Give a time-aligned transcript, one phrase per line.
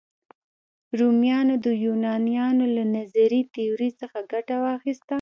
[0.99, 5.09] رومیانو د یونانیانو له نظري تیوري څخه ګټه واخیسته.